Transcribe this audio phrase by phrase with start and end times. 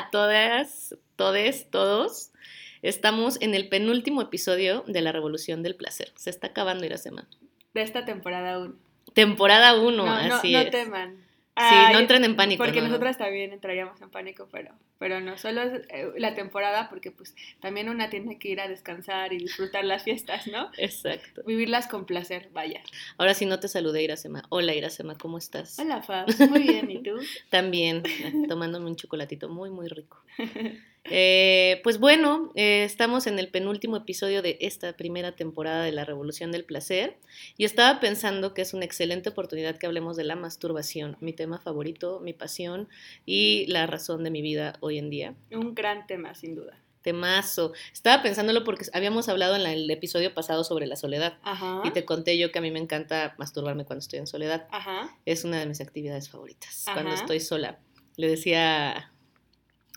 [0.00, 2.30] A todas, todes, todos.
[2.80, 6.10] Estamos en el penúltimo episodio de La Revolución del Placer.
[6.16, 7.28] Se está acabando Iracema.
[7.74, 8.74] De esta temporada 1.
[9.12, 10.70] Temporada 1, No, así no, no es.
[10.70, 11.16] teman.
[11.68, 12.64] Sí, Ay, no entren en pánico.
[12.64, 12.88] Porque no, no.
[12.88, 17.34] nosotras también entraríamos en pánico, pero, pero no, solo es eh, la temporada porque pues
[17.60, 20.70] también una tiene que ir a descansar y disfrutar las fiestas, ¿no?
[20.78, 21.42] Exacto.
[21.44, 22.80] Vivirlas con placer, vaya.
[23.18, 24.42] Ahora sí no te saludé, Iracema.
[24.48, 25.78] Hola, Iracema, ¿cómo estás?
[25.78, 26.26] Hola, Fab.
[26.48, 27.16] Muy bien, ¿y tú?
[27.50, 28.02] También,
[28.48, 30.22] tomándome un chocolatito muy, muy rico.
[31.10, 36.04] Eh, pues bueno, eh, estamos en el penúltimo episodio de esta primera temporada de La
[36.04, 37.18] Revolución del Placer
[37.56, 41.58] y estaba pensando que es una excelente oportunidad que hablemos de la masturbación, mi tema
[41.58, 42.88] favorito, mi pasión
[43.26, 45.34] y la razón de mi vida hoy en día.
[45.50, 46.78] Un gran tema, sin duda.
[47.02, 47.72] Temazo.
[47.94, 51.80] Estaba pensándolo porque habíamos hablado en la- el episodio pasado sobre la soledad Ajá.
[51.84, 54.68] y te conté yo que a mí me encanta masturbarme cuando estoy en soledad.
[54.70, 55.16] Ajá.
[55.24, 56.82] Es una de mis actividades favoritas.
[56.84, 57.20] Cuando Ajá.
[57.22, 57.78] estoy sola.
[58.16, 59.09] Le decía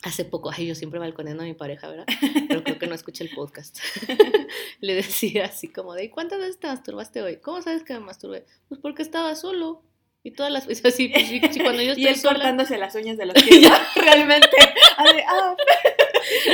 [0.04, 2.06] hace poco, ay, yo siempre balconeando a mi pareja, ¿verdad?
[2.50, 3.80] Pero creo que no escuché el podcast.
[4.82, 7.38] Le decía así como de, "¿Y ¿cuántas veces te masturbaste hoy?
[7.38, 8.46] ¿Cómo sabes que me masturbé?
[8.70, 9.82] Pues porque estaba solo.
[10.26, 12.34] Y todas las veces así, pues, sí, sí, cuando yo Y estoy él sola.
[12.36, 13.70] cortándose las uñas de los pies.
[13.96, 14.50] Realmente.
[14.98, 15.56] A ver, ah,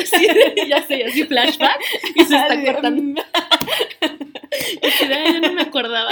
[0.01, 0.27] Así,
[0.67, 1.79] ya sé, así flashback.
[2.15, 3.01] Y se está así, cortando.
[3.03, 3.15] mm.
[4.81, 6.09] Y así de, "Ay, yo no me acordaba.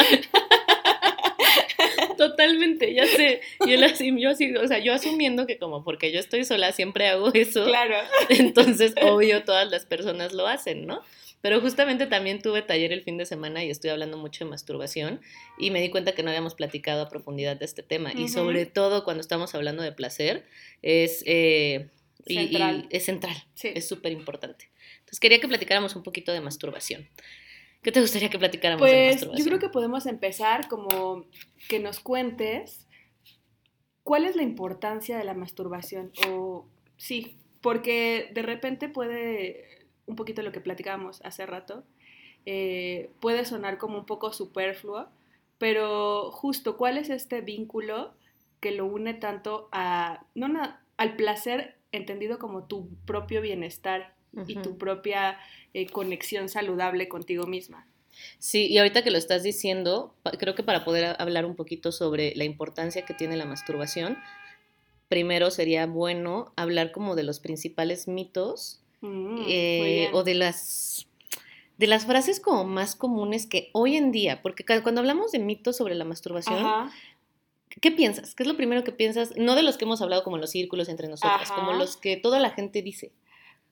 [2.17, 3.41] Totalmente, ya sé.
[3.65, 6.71] Y él así, yo así, o sea, yo asumiendo que como porque yo estoy sola
[6.71, 7.65] siempre hago eso.
[7.65, 7.95] Claro.
[8.29, 11.01] Entonces, obvio, todas las personas lo hacen, ¿no?
[11.41, 15.21] Pero justamente también tuve taller el fin de semana y estoy hablando mucho de masturbación
[15.59, 18.11] y me di cuenta que no habíamos platicado a profundidad de este tema.
[18.13, 20.45] Y sobre todo cuando estamos hablando de placer,
[20.81, 21.89] es, eh,
[22.25, 22.87] y- y Central.
[22.89, 23.69] es central, Sí.
[23.73, 24.69] es súper importante.
[24.99, 27.07] Entonces, quería que platicáramos un poquito de masturbación.
[27.81, 29.37] ¿Qué te gustaría que platicáramos de Pues masturbación?
[29.37, 31.25] yo creo que podemos empezar como
[31.69, 32.85] que nos cuentes
[34.03, 36.65] cuál es la importancia de la masturbación o
[36.97, 41.83] sí, porque de repente puede, un poquito lo que platicábamos hace rato,
[42.45, 45.07] eh, puede sonar como un poco superfluo,
[45.57, 48.13] pero justo cuál es este vínculo
[48.59, 54.13] que lo une tanto a, no na- al placer entendido como tu propio bienestar
[54.47, 55.37] y tu propia
[55.73, 57.87] eh, conexión saludable contigo misma.
[58.39, 62.33] Sí, y ahorita que lo estás diciendo, creo que para poder hablar un poquito sobre
[62.35, 64.17] la importancia que tiene la masturbación,
[65.07, 71.07] primero sería bueno hablar como de los principales mitos Mm, eh, o de las
[71.77, 75.77] de las frases como más comunes que hoy en día, porque cuando hablamos de mitos
[75.77, 76.91] sobre la masturbación, Ajá.
[77.79, 78.33] ¿qué piensas?
[78.33, 79.37] ¿Qué es lo primero que piensas?
[79.37, 82.17] No de los que hemos hablado como en los círculos entre nosotras, como los que
[82.17, 83.11] toda la gente dice,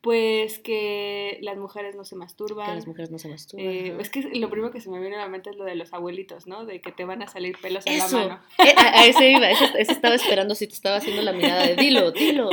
[0.05, 2.67] Pues que las mujeres no se masturban.
[2.67, 3.66] que las mujeres no se masturban.
[3.67, 5.73] Eh, es que lo primero que se me viene a la mente es lo de
[5.73, 6.63] los abuelitos, ¿no?
[6.63, 8.17] De que te van a salir pelos en la Eso.
[8.19, 8.39] mano.
[8.59, 11.66] Eh, a, a ese iba, ese, ese estaba esperando si te estaba haciendo la mirada
[11.66, 12.51] de dilo, dilo.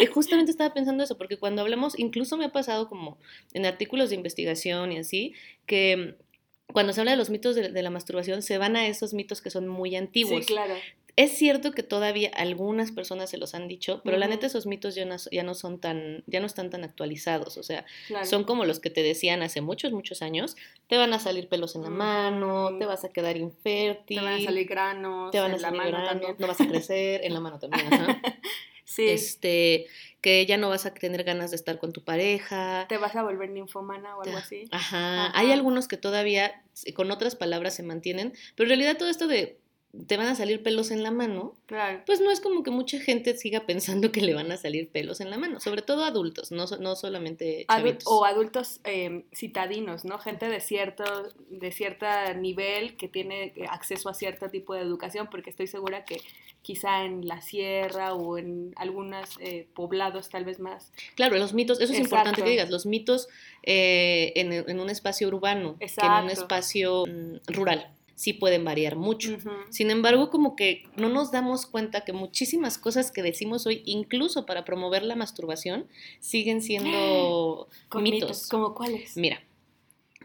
[0.00, 3.18] Eh, justamente estaba pensando eso, porque cuando hablamos, incluso me ha pasado como
[3.52, 5.34] en artículos de investigación y así,
[5.66, 8.86] que mm, cuando se habla de los mitos de, de la masturbación, se van a
[8.86, 10.46] esos mitos que son muy antiguos.
[10.46, 10.74] Sí, claro.
[11.16, 14.96] Es cierto que todavía algunas personas se los han dicho, pero la neta esos mitos
[14.96, 17.56] ya no, ya no son tan, ya no están tan actualizados.
[17.56, 18.26] O sea, claro.
[18.26, 20.56] son como los que te decían hace muchos, muchos años,
[20.88, 24.18] te van a salir pelos en la mano, te vas a quedar infértil.
[24.18, 25.30] te van a salir granos.
[25.30, 26.36] Te van a en la mano granos, también.
[26.38, 28.20] no vas a crecer, en la mano también, ajá.
[28.86, 29.08] Sí.
[29.08, 29.86] Este,
[30.20, 32.86] que ya no vas a tener ganas de estar con tu pareja.
[32.88, 34.68] Te vas a volver ninfomana o algo así.
[34.70, 35.26] Ajá.
[35.26, 35.38] Ajá.
[35.38, 36.62] Hay algunos que todavía
[36.94, 39.58] con otras palabras se mantienen, pero en realidad todo esto de
[40.06, 42.00] te van a salir pelos en la mano, Claro.
[42.06, 45.20] pues no es como que mucha gente siga pensando que le van a salir pelos
[45.20, 48.04] en la mano, sobre todo adultos, no, no solamente Adu- chavitos.
[48.06, 50.18] o adultos eh, citadinos, ¿no?
[50.18, 51.04] Gente de cierto,
[51.48, 52.06] de cierto
[52.36, 56.20] nivel que tiene eh, acceso a cierto tipo de educación, porque estoy segura que
[56.62, 60.90] quizá en la sierra o en algunos eh, poblados tal vez más.
[61.14, 63.28] Claro, los mitos, eso es importante que digas, los mitos
[63.62, 68.96] eh, en, en un espacio urbano, que en un espacio mm, rural, sí pueden variar
[68.96, 69.36] mucho.
[69.70, 74.46] Sin embargo, como que no nos damos cuenta que muchísimas cosas que decimos hoy, incluso
[74.46, 75.86] para promover la masturbación,
[76.20, 77.68] siguen siendo
[78.00, 78.48] mitos.
[78.48, 79.16] ¿Como cuáles?
[79.16, 79.42] Mira,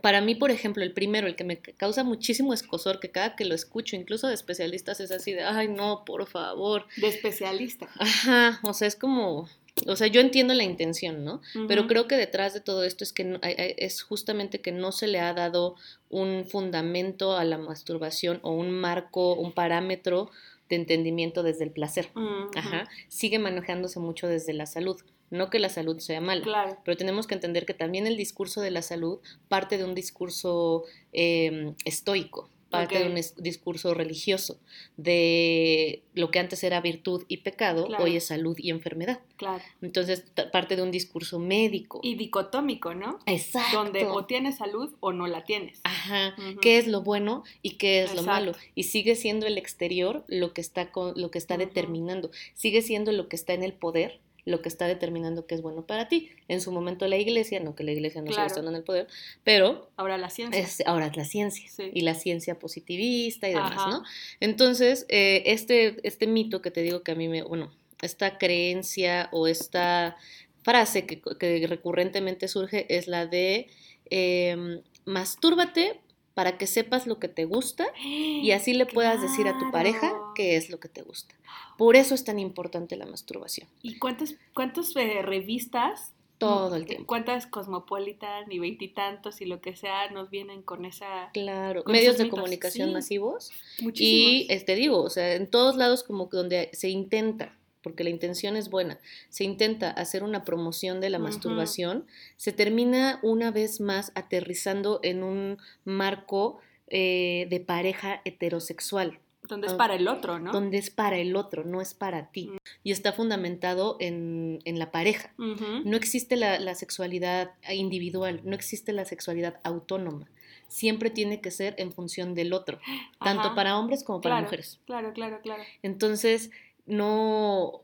[0.01, 3.45] para mí, por ejemplo, el primero, el que me causa muchísimo escosor, que cada que
[3.45, 6.85] lo escucho, incluso de especialistas, es así de, ay, no, por favor.
[6.97, 7.89] De especialista.
[7.95, 9.49] Ajá, o sea, es como,
[9.87, 11.41] o sea, yo entiendo la intención, ¿no?
[11.67, 13.39] Pero creo que detrás de todo esto es que
[13.77, 15.75] es justamente que no se le ha dado
[16.09, 20.29] un fundamento a la masturbación o un marco, un parámetro
[20.69, 22.09] de entendimiento desde el placer.
[22.55, 22.87] Ajá.
[23.07, 24.99] Sigue manejándose mucho desde la salud.
[25.31, 26.77] No que la salud sea mala, Claro.
[26.83, 30.85] pero tenemos que entender que también el discurso de la salud parte de un discurso
[31.13, 32.49] eh, estoico.
[32.69, 34.59] Parte de un discurso religioso,
[34.97, 38.03] de lo que antes era virtud y pecado, Claro.
[38.03, 39.19] hoy es salud y enfermedad.
[39.37, 39.63] Claro.
[39.81, 41.99] Entonces, parte de un discurso médico.
[42.03, 43.19] Y dicotómico, ¿no?
[43.25, 43.77] Exacto.
[43.77, 45.79] Donde o tienes salud o no la tienes.
[45.83, 46.35] Ajá.
[46.61, 48.53] ¿Qué es lo bueno y qué es lo malo?
[48.75, 52.31] Y sigue siendo el exterior lo que está, con, lo que está determinando.
[52.53, 55.85] Sigue siendo lo que está en el poder lo que está determinando qué es bueno
[55.85, 56.29] para ti.
[56.47, 58.47] En su momento la iglesia, no que la iglesia no Claro.
[58.47, 59.07] estando en el poder,
[59.43, 60.59] pero Ahora la ciencia.
[60.61, 61.89] es, ahora es la ciencia Sí.
[61.93, 63.89] y la ciencia positivista y demás, Ajá.
[63.91, 64.03] ¿no?
[64.39, 69.29] Entonces, eh, este, este mito que te digo que a mí me, bueno, esta creencia
[69.31, 70.17] o esta
[70.63, 73.67] frase que, que recurrentemente surge es la de
[74.09, 75.99] em, mastúrbate
[76.33, 80.13] para que sepas lo que te gusta y así le puedas decir a tu pareja
[80.35, 81.35] qué es lo que te gusta.
[81.77, 86.13] Por eso es tan importante la masturbación, ¿Y cuántas, cuántas eh, revistas?
[86.39, 87.05] todo el tiempo.
[87.05, 91.29] ¿Cuántas Cosmopolitan y veintitantos y, lo que sea nos vienen con esa...
[91.33, 92.93] Claro, con medios de mitos, comunicación sí.
[92.93, 94.45] masivos Y Muchísimos.
[94.49, 98.09] eh, te digo, o sea, en todos lados como que donde se intenta, porque la
[98.09, 98.99] intención es buena,
[99.29, 102.05] se intenta hacer una promoción de la masturbación,
[102.37, 109.73] se termina una vez más aterrizando en un marco eh, de pareja heterosexual, donde es
[109.73, 110.51] ah, para el otro, ¿no?
[110.51, 112.47] donde es para el otro, no es para ti.
[112.47, 112.57] Mm.
[112.83, 115.33] Y está fundamentado en, en la pareja.
[115.37, 120.29] No existe la, la sexualidad individual, no existe la sexualidad autónoma.
[120.67, 122.79] Siempre tiene que ser en función del otro,
[123.23, 124.79] tanto para hombres como para Claro, mujeres.
[124.85, 125.63] Claro, claro, claro.
[125.81, 126.51] Entonces,
[126.89, 127.81] no.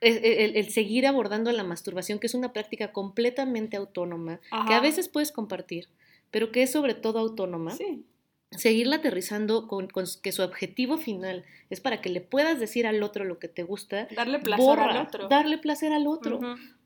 [0.00, 4.80] El, el- el seguir abordando la masturbación, que es una práctica completamente autónoma, que a
[4.80, 5.88] veces puedes compartir,
[6.30, 8.02] pero que es sobre todo autónoma, Sí.
[8.52, 13.02] seguirla aterrizando con, con que su objetivo final es para que le puedas decir al
[13.02, 15.28] otro lo que te gusta, Darle placer borra, al otro.
[15.28, 16.40] darle placer al otro.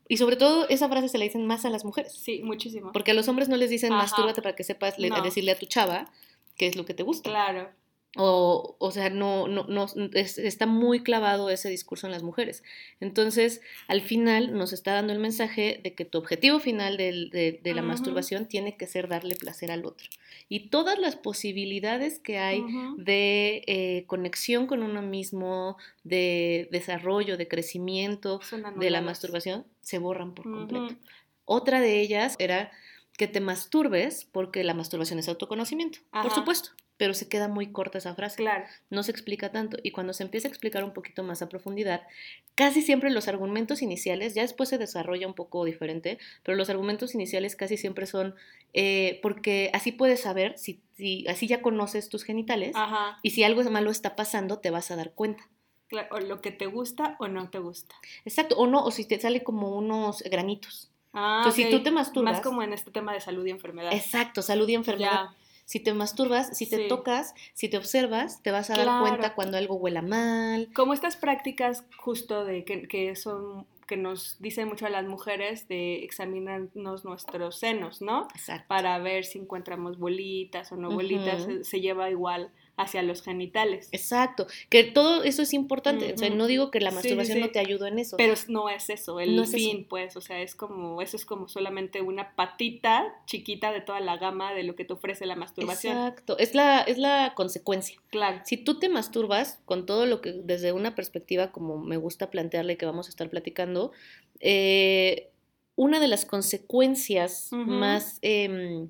[0.09, 2.13] Y sobre todo, esa frase se la dicen más a las mujeres.
[2.15, 2.91] Sí, muchísimo.
[2.93, 4.03] Porque a los hombres no les dicen Ajá.
[4.03, 6.11] mastúrbate para que sepas decirle a tu chava
[6.57, 7.29] qué es lo que te gusta.
[7.31, 7.69] Claro.
[8.17, 12.65] O, o sea, no, no, no es- está muy clavado ese discurso en las mujeres.
[13.01, 17.75] Entonces, al final nos está dando el mensaje de que tu objetivo final de, de
[17.75, 20.09] la masturbación tiene que ser darle placer al otro.
[20.49, 22.63] Y todas las posibilidades que hay
[22.97, 28.41] de eh, conexión con uno mismo, de desarrollo, de crecimiento
[28.81, 30.97] de la masturbación, se borran por completo.
[31.45, 32.71] Otra de ellas era
[33.19, 37.97] que te masturbes porque la masturbación es autoconocimiento, por supuesto, pero se queda muy corta
[37.99, 38.65] esa frase, Claro.
[38.91, 42.03] no se explica tanto y cuando se empieza a explicar un poquito más a profundidad,
[42.55, 47.15] casi siempre los argumentos iniciales, ya después se desarrolla un poco diferente, pero los argumentos
[47.15, 48.35] iniciales casi siempre son
[48.75, 53.19] eh, porque así puedes saber, si, si así ya conoces tus genitales Ajá.
[53.23, 55.49] y si algo malo está pasando te vas a dar cuenta.
[55.87, 57.95] Claro, O lo que te gusta o no te gusta.
[58.27, 60.91] Exacto, o no, o si te sale como unos granitos.
[61.15, 63.95] Ah, Entonces, si tú te masturbas- Más como en este tema de salud y enfermedad.
[63.95, 65.11] Exacto, salud y enfermedad.
[65.31, 65.35] Ya.
[65.69, 66.89] Si te masturbas, si te Sí.
[66.89, 70.71] tocas, si te observas, te vas a dar cuenta cuando algo huela mal.
[70.73, 75.69] Como estas prácticas justo de que, que son que nos dicen mucho a las mujeres
[75.69, 78.29] de examinarnos nuestros senos, ¿no?
[78.35, 78.65] Exacto.
[78.67, 83.89] Para ver si encontramos bolitas o no bolitas, se, se lleva igual hacia los genitales.
[83.93, 84.47] Exacto.
[84.71, 86.15] Que todo eso es importante.
[86.15, 87.43] O sea, no digo que la Sí, masturbación sí.
[87.43, 88.17] no te ayudó en eso.
[88.17, 89.59] Pero no es eso, el No es eso.
[89.59, 94.01] fin, pues, o sea, es como, eso es como solamente una patita chiquita de toda
[94.01, 95.97] la gama de lo que te ofrece la masturbación.
[95.97, 96.39] Exacto.
[96.39, 98.01] Es la, es la consecuencia.
[98.11, 98.41] Claro.
[98.45, 102.77] Si tú te masturbas con todo lo que, desde una perspectiva como me gusta plantearle
[102.77, 103.93] que vamos a estar platicando,
[104.41, 105.31] eh,
[105.77, 108.89] una de las consecuencias más em,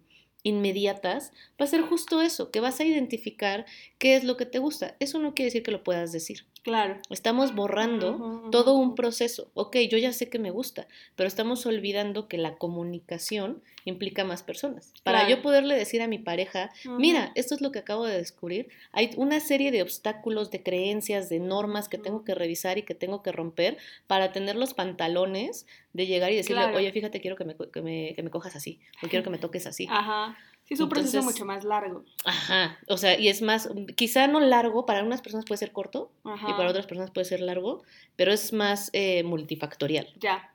[0.49, 3.67] inmediatas va a ser justo eso, que vas a identificar
[3.99, 4.97] qué es lo que te gusta.
[5.01, 6.47] Eso no quiere decir que lo puedas decir.
[6.69, 6.99] Claro.
[7.09, 9.51] Estamos borrando todo un proceso.
[9.55, 14.43] Ok, yo ya sé que me gusta, pero estamos olvidando que la comunicación implica más
[14.43, 14.93] personas.
[15.03, 15.37] Para Claro.
[15.37, 19.11] yo poderle decir a mi pareja, mira, esto es lo que acabo de descubrir, hay
[19.17, 23.23] una serie de obstáculos, de creencias, de normas que tengo que revisar y que tengo
[23.23, 26.77] que romper para tener los pantalones de llegar y decirle, Claro.
[26.77, 29.39] oye, fíjate, quiero que me, que me, que me cojas así, o quiero que me
[29.39, 29.87] toques así.
[29.91, 30.37] Ajá.
[30.69, 32.05] Sí, es un proceso mucho más largo.
[32.27, 36.11] Ajá, o sea, y es más, quizá no largo, para unas personas puede ser corto
[36.25, 36.51] Ajá.
[36.51, 37.83] y para otras personas puede ser largo,
[38.17, 40.13] pero es más eh, multifactorial.
[40.21, 40.53] Ya.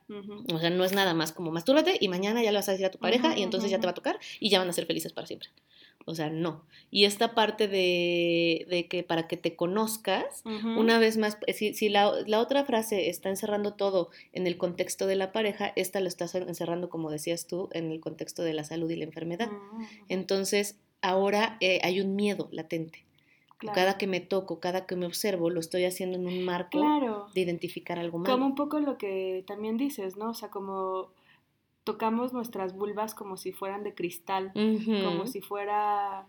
[0.52, 2.86] O sea, no es nada más como mastúrbate y mañana ya le vas a decir
[2.86, 4.86] a tu pareja y entonces ya te va a tocar y ya van a ser
[4.86, 5.48] felices para siempre.
[6.06, 6.64] O sea, no.
[6.90, 11.72] Y esta parte de, de que para que te conozcas, una vez más, eh, si,
[11.74, 16.00] si la, la otra frase está encerrando todo en el contexto de la pareja, esta
[16.00, 19.48] lo está encerrando, como decías tú, en el contexto de la salud y la enfermedad.
[19.50, 19.82] Ujú.
[20.08, 23.04] Entonces, ahora eh, hay un miedo latente.
[23.56, 23.74] Claro.
[23.74, 27.28] Cada que me toco, cada que me observo, lo estoy haciendo en un marco Claro.
[27.34, 28.34] de identificar algo malo.
[28.34, 30.30] Como un poco lo que también dices, ¿no?
[30.30, 31.08] O sea, como
[31.84, 36.26] tocamos nuestras vulvas como si fueran de cristal, como si fuera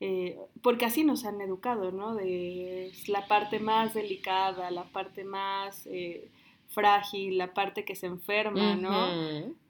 [0.00, 2.14] eh, porque así nos han educado, ¿no?
[2.14, 5.86] De la parte más delicada, la parte más...
[5.86, 6.28] Eh,
[6.68, 9.08] frágil, la parte que se enferma, ¿no?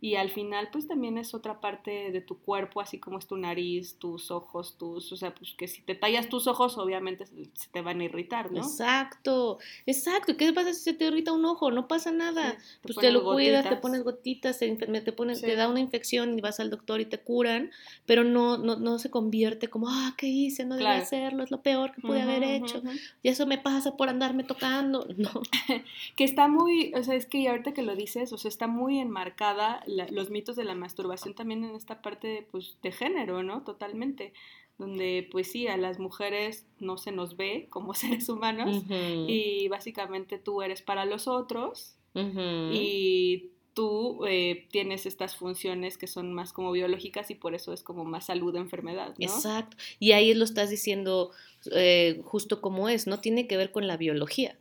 [0.00, 3.37] Y al final, pues también es otra parte de tu cuerpo, así como es tu
[3.37, 7.69] nariz, tus ojos, tus, o sea, pues que si te tallas tus ojos, obviamente se
[7.71, 8.59] te van a irritar, ¿no?
[8.59, 10.37] Exacto, exacto.
[10.37, 11.71] ¿Qué pasa si se te irrita un ojo?
[11.71, 12.59] No pasa nada.
[12.83, 16.40] pues te lo cuidas, te pones gotitas, te, te, pones, te da una infección y
[16.40, 17.71] vas al doctor y te curan,
[18.07, 20.64] pero no, no, no se convierte como, ah, ¿qué hice?
[20.64, 22.83] No debí hacerlo, es lo peor que pude haber hecho.
[23.23, 25.07] Y eso me pasa por andarme tocando.
[25.19, 25.43] No.
[26.17, 28.99] que está muy o sea, es que ahorita que lo dices, o sea, está muy
[28.99, 33.62] enmarcada los mitos de la masturbación también en esta parte, pues, de género, ¿no?
[33.62, 34.33] Totalmente.
[34.78, 40.38] Donde, pues sí, a las mujeres no se nos ve como seres humanos y básicamente
[40.38, 41.97] tú eres para los otros
[42.73, 47.85] y tú eh, tienes estas funciones que son más como biológicas y por eso es
[47.85, 49.25] como más salud de enfermedad, ¿no?
[49.25, 49.76] Exacto.
[50.00, 51.30] Y ahí lo estás diciendo
[51.70, 53.20] eh, justo como es, ¿no?
[53.20, 54.58] Tiene que ver con la biología.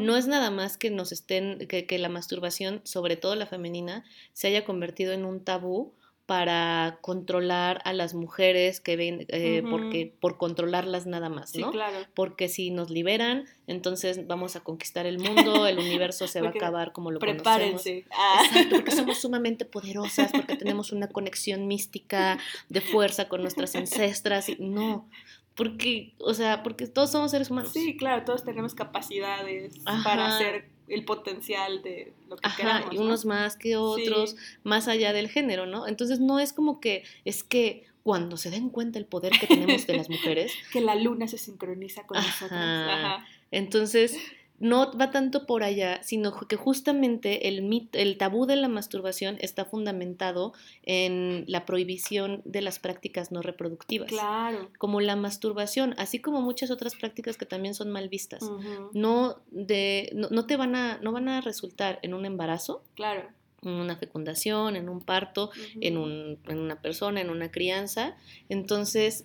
[0.00, 4.04] No es nada más que nos estén, que, que la masturbación, sobre todo la femenina,
[4.32, 5.92] se haya convertido en un tabú
[6.26, 11.70] para controlar a las mujeres que ven, eh, porque por controlarlas nada más, ¿no?
[11.70, 11.96] claro.
[12.14, 16.50] Porque si nos liberan, entonces vamos a conquistar el mundo, el universo se va a
[16.56, 18.02] acabar como lo prepárense.
[18.02, 18.18] conocemos.
[18.18, 18.42] Ah.
[18.44, 24.48] Exacto, porque somos sumamente poderosas, porque tenemos una conexión mística de fuerza con nuestras ancestras
[24.48, 25.08] y no,
[25.56, 27.72] porque, o sea, porque todos somos seres humanos.
[27.72, 33.24] Sí, claro, todos tenemos capacidades para hacer el potencial de lo que Ajá, y unos
[33.24, 35.86] más que otros, más allá del género, ¿no?
[35.86, 39.86] Entonces no es como que, es que cuando se den cuenta el poder que tenemos
[39.86, 40.52] de las mujeres.
[40.72, 42.52] que la luna se sincroniza con nosotros.
[42.52, 43.26] Ajá.
[43.50, 44.16] Entonces,
[44.58, 49.64] no va tanto por allá, sino que justamente el, el tabú de la masturbación está
[49.64, 54.08] fundamentado en la prohibición de las prácticas no reproductivas.
[54.08, 54.70] Claro.
[54.78, 58.42] Como la masturbación, así como muchas otras prácticas que también son mal vistas.
[58.92, 62.82] no, de, no, te van a, no van a resultar en un embarazo.
[62.94, 63.28] Claro
[63.62, 68.16] en una fecundación, en un parto, en, un, en, una persona, en una crianza.
[68.48, 69.24] Entonces,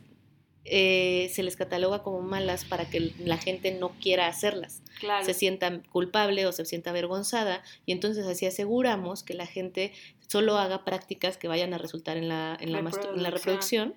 [0.63, 4.83] eh, se les cataloga como malas para que la gente no quiera hacerlas,
[5.23, 9.91] se sienta culpable o se sienta avergonzada y entonces así aseguramos que la gente
[10.27, 13.95] solo haga prácticas que vayan a resultar en la, en la, reproducción.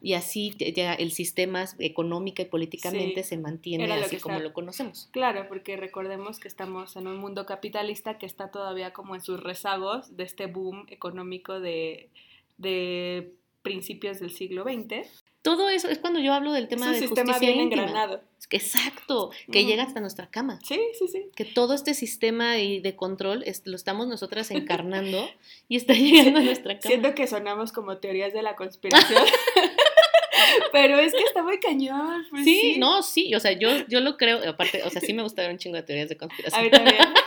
[0.00, 5.08] Y así ya el sistema económica y políticamente se mantiene así como lo conocemos.
[5.10, 9.42] Claro, porque recordemos que estamos en un mundo capitalista que está todavía como en sus
[9.42, 12.10] rezagos de este boom económico de,
[12.58, 13.32] de
[13.70, 15.08] principios del siglo XX
[15.46, 18.20] todo eso es cuando yo hablo del tema de sistema justicia bien engranado.
[18.50, 20.58] Exacto, que llega hasta nuestra cama.
[20.64, 21.30] Sí, sí, sí.
[21.36, 25.30] Que todo este sistema de control lo estamos nosotras encarnando
[25.68, 26.88] y está llegando a nuestra cama.
[26.88, 29.22] Siento que sonamos como teorías de la conspiración.
[30.72, 32.26] Pero es que está muy cañón.
[32.28, 35.22] Pues sí, no, sí, o sea, yo, yo lo creo, aparte, o sea, sí me
[35.22, 36.60] gusta ver un chingo de teorías de conspiración.
[36.60, 36.96] A mí también.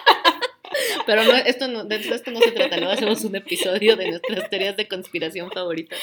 [1.09, 4.47] Pero no, esto, no, de esto no se trata, luego hacemos un episodio de nuestras
[4.47, 5.97] teorías de conspiración favoritas.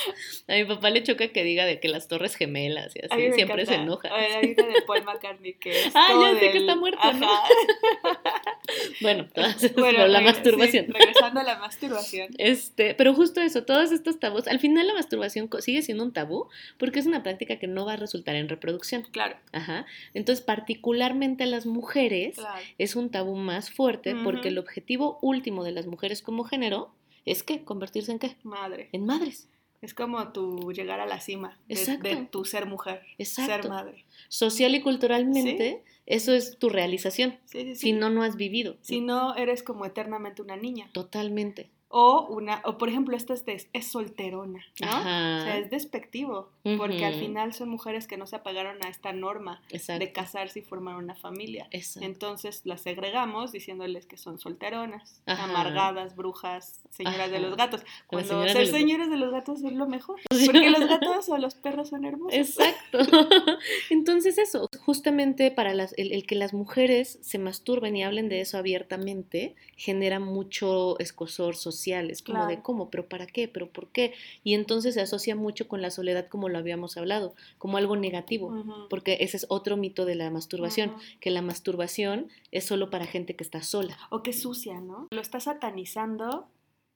[0.49, 3.67] A mi papá le choca que diga de que las torres gemelas y así, siempre
[3.67, 4.09] se enoja.
[4.09, 7.13] A ver, hay una de Paul McCartney que es Ah, ya sé que está muerto,
[7.13, 7.29] ¿no?
[9.01, 9.29] bueno,
[9.77, 10.87] bueno la masturbación.
[10.89, 12.35] regresando a la masturbación.
[12.39, 16.49] Este, pero justo eso, todos estos tabús, al final la masturbación sigue siendo un tabú
[16.79, 19.03] porque es una práctica que no va a resultar en reproducción.
[19.13, 19.37] Claro.
[19.53, 19.87] Ajá.
[20.15, 22.37] Entonces, particularmente a las mujeres
[22.79, 26.91] es un tabú más fuerte porque el objetivo último de las mujeres como género
[27.25, 28.37] es que convertirse en qué?
[28.43, 28.89] Madre.
[28.93, 29.49] En madres.
[29.83, 34.05] Es como tu llegar a la cima de, tu ser mujer, ser madre.
[34.29, 37.39] Social y culturalmente, eso es tu realización.
[37.75, 38.77] si no, no has vivido.
[38.81, 40.89] Si no, eres como eternamente una niña.
[40.93, 41.71] Totalmente.
[41.89, 44.89] O, una, o por ejemplo, esta es, es solterona, ¿no?
[44.89, 45.03] O
[45.43, 49.63] sea, es despectivo, porque al final son mujeres que no se apagaron a esta norma
[49.71, 51.69] de casarse y formar una familia.
[52.01, 57.83] Entonces las segregamos diciéndoles que son solteronas, amargadas, brujas, señoras de los gatos.
[58.09, 61.91] Cuando ser señoras de los gatos es lo mejor, porque los gatos o los perros
[61.91, 62.35] son hermosos.
[62.35, 62.99] Exacto.
[63.91, 68.59] Entonces eso, justamente para las, el, que las mujeres se masturben y hablen de eso
[68.59, 74.15] abiertamente genera mucho escosor social sociales, como de cómo, pero para qué, pero por qué.
[74.45, 78.87] Y entonces se asocia mucho con la soledad como lo habíamos hablado, como algo negativo,
[78.91, 83.37] porque ese es otro mito de la masturbación, que la masturbación es solo para gente
[83.37, 83.99] que está sola.
[84.11, 85.09] O que sucia, ¿no?
[85.11, 86.49] Lo está satanizando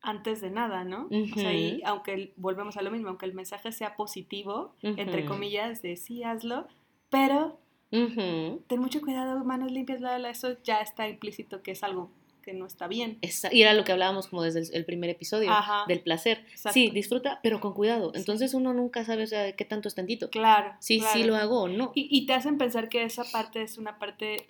[0.03, 1.09] antes de nada, ¿no?
[1.11, 5.83] O sea, y aunque volvemos a lo mismo, aunque el mensaje sea positivo, entre comillas,
[5.83, 6.67] de sí, hazlo,
[7.11, 7.59] pero
[7.91, 12.11] ten mucho cuidado, manos limpias, la, eso ya está implícito que es algo
[12.41, 13.19] que no está bien.
[13.23, 15.85] Esa- y era lo que hablábamos como desde el, el primer episodio, Ajá.
[15.89, 16.45] del placer.
[16.51, 16.73] Exacto.
[16.75, 18.11] Sí, disfruta, pero con cuidado.
[18.13, 18.19] Sí.
[18.21, 20.31] Entonces uno nunca sabe o sea, de qué tanto es tantito.
[20.31, 20.73] Claro.
[20.81, 21.13] Sí, claro.
[21.19, 21.93] sí lo hago o no.
[21.95, 24.49] Y, y te hacen pensar que esa parte es una parte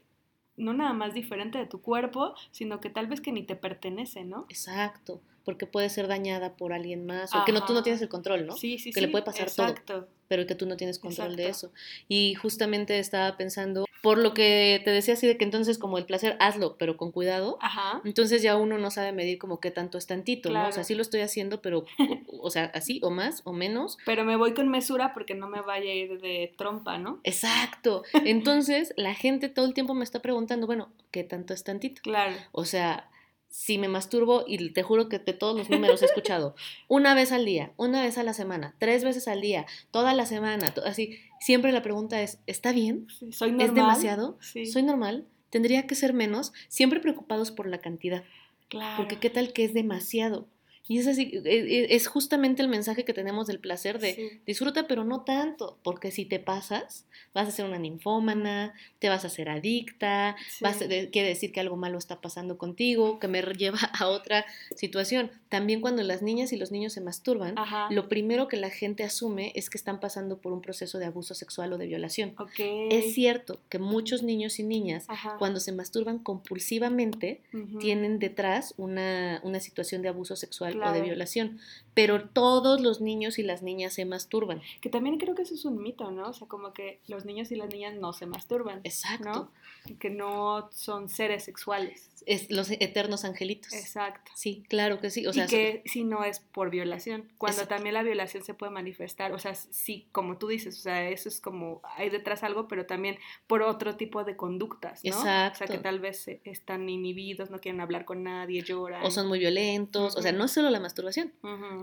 [0.57, 4.25] no nada más diferente de tu cuerpo, sino que tal vez que ni te pertenece,
[4.25, 4.45] ¿no?
[4.51, 7.85] Exacto, porque puede ser dañada por alguien más, o que no, tú no Ajá.
[7.85, 8.55] tienes el control, ¿no?
[8.57, 9.69] Sí, sí, Que le sí, puede pasar todo.
[9.69, 10.09] exacto.
[10.29, 11.73] pero que tú no tienes control de eso.
[12.09, 16.07] Y justamente estaba pensando, por lo que te decía así de que entonces como el
[16.07, 17.59] placer, hazlo, pero con cuidado.
[17.61, 18.01] Ajá.
[18.05, 20.69] Entonces ya uno no sabe medir como qué tanto es tantito, ¿no?
[20.69, 21.85] O sea, sí lo estoy haciendo, pero,
[22.29, 23.99] o, o sea, así o más o menos.
[24.07, 27.21] Pero me voy con mesura porque no me vaya a ir de trompa, ¿no?
[27.25, 28.03] Exacto.
[28.25, 32.01] Entonces la gente todo el tiempo me está preguntando, bueno, ¿qué tanto es tantito?
[32.03, 32.35] Claro.
[32.53, 33.11] O sea,
[33.51, 36.55] si me masturbo, y te juro que de todos los números he escuchado,
[36.89, 40.25] una vez al día, una vez a la semana, tres veces al día, toda la
[40.25, 43.07] semana, así, siempre la pregunta es, ¿está bien?
[43.19, 43.67] Sí, soy normal.
[43.69, 44.39] ¿Es demasiado?
[44.41, 44.67] Sí.
[44.67, 45.27] ¿Soy normal?
[45.51, 46.53] ¿Tendría que ser menos?
[46.69, 48.23] Siempre preocupados por la cantidad,
[48.69, 48.97] Claro.
[48.97, 50.47] porque qué tal que es demasiado.
[50.91, 54.41] Y es así, e- e- es justamente el mensaje que tenemos del placer de Sí.
[54.45, 59.23] disfruta, pero no tanto, porque si te pasas, vas a ser una ninfómana, te vas
[59.23, 63.41] a hacer adicta, vas a- quiere decir que algo malo está pasando contigo, que me
[63.41, 64.45] lleva a otra
[64.75, 65.31] situación.
[65.49, 67.87] También cuando las niñas y los niños se masturban, Ajá.
[67.93, 71.35] lo primero que la gente asume es que están pasando por un proceso de abuso
[71.35, 72.35] sexual o de violación.
[72.59, 75.37] Es cierto que muchos niños y niñas, Ajá.
[75.39, 77.43] cuando se masturban compulsivamente,
[77.79, 81.05] tienen detrás una, una situación de abuso sexual o de Claro.
[81.07, 81.59] violación,
[81.95, 84.63] pero todos los niños y las niñas se masturban.
[84.81, 86.29] Que también creo que eso es un mito, ¿no?
[86.29, 88.81] O sea, como que los niños y las niñas no se masturban.
[88.85, 89.51] Exacto.
[89.87, 89.97] ¿no?
[89.99, 92.09] Que no son seres sexuales.
[92.27, 93.73] Es los eternos angelitos.
[93.73, 94.31] Exacto.
[94.35, 95.27] Sí, claro que sí.
[95.27, 97.75] O sea, y que si no es por violación, cuando Exacto.
[97.77, 101.29] también la violación se puede manifestar, o sea, sí, como tú dices, o sea, eso
[101.31, 105.19] es como, hay detrás algo, pero también por otro tipo de conductas, ¿no?
[105.19, 105.73] O sea, Exacto.
[105.73, 109.03] que tal vez eh, están inhibidos, no quieren hablar con nadie, lloran.
[109.03, 111.33] o son muy violentos, o sea, no es solo la masturbación,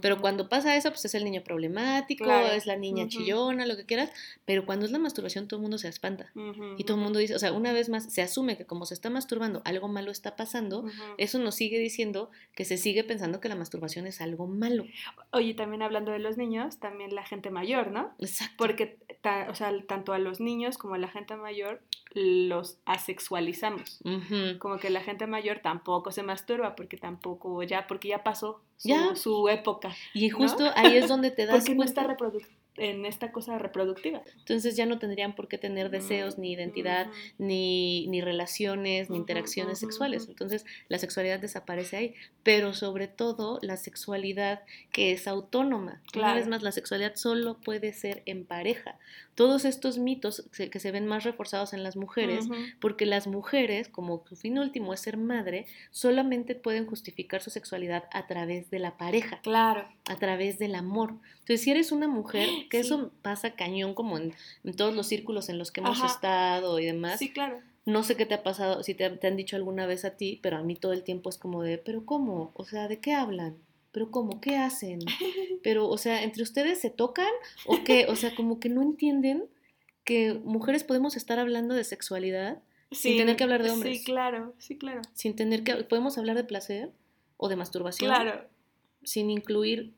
[0.02, 2.48] pero cuando pasa eso, pues es el niño problemático, Claro.
[2.48, 4.12] es la niña chillona, lo que quieras,
[4.46, 6.32] pero cuando es la masturbación todo el mundo se espanta.
[6.78, 8.94] Y todo el mundo dice, o sea, una vez más, se asume que como se
[8.94, 10.86] está masturbando, algo malo está pasando,
[11.18, 14.86] eso nos sigue diciendo que se sigue pensando que la masturbación es algo malo.
[15.32, 18.14] Oye, también hablando de los niños, también la gente mayor, ¿no?
[18.20, 18.56] Exacto.
[18.58, 21.82] Porque, ta- o sea, tanto a los niños como a la gente mayor
[22.14, 24.00] los asexualizamos.
[24.60, 28.88] Como que la gente mayor tampoco se masturba porque tampoco ya porque ya pasó su,
[28.90, 29.16] Ya.
[29.16, 30.38] su época Y ¿no?
[30.38, 32.08] justo ahí es donde te das porque no está
[32.80, 37.08] en esta cosa reproductiva Entonces ya no tendrían por qué tener deseos, ni identidad,
[37.40, 40.28] ni, ni relaciones, ni interacciones sexuales.
[40.30, 42.14] Entonces la sexualidad desaparece ahí,
[42.44, 44.62] pero sobre todo la sexualidad
[44.92, 45.94] que es autónoma.
[45.94, 46.36] Una Claro.
[46.36, 49.00] vez más, la sexualidad solo puede ser en pareja.
[49.38, 52.48] Todos estos mitos que se ven más reforzados en las mujeres,
[52.82, 58.06] porque las mujeres, como su fin último es ser madre, solamente pueden justificar su sexualidad
[58.12, 61.14] a través de la pareja claro a través del amor.
[61.42, 62.88] Entonces, si eres una mujer, que Sí.
[62.88, 66.08] eso pasa cañón como en, en todos los círculos en los que hemos Ajá.
[66.08, 69.38] estado y demás, sí claro no sé qué te ha pasado, si te, te han
[69.38, 72.06] dicho alguna vez a ti, pero a mí todo el tiempo es como de, pero
[72.06, 72.52] ¿cómo?
[72.54, 73.56] O sea, ¿de qué hablan?
[73.98, 74.40] ¿Pero cómo?
[74.42, 75.00] ¿Qué hacen?
[75.64, 77.32] Pero, o sea, ¿entre ustedes se tocan?
[77.66, 78.06] ¿O qué?
[78.08, 79.46] O sea, como que no entienden
[80.04, 83.98] que mujeres podemos estar hablando de sexualidad Sin tener que hablar de hombres.
[83.98, 86.92] sí claro sí claro sin tener que, podemos hablar de placer
[87.38, 88.48] o de masturbación claro
[89.04, 89.94] sin incluir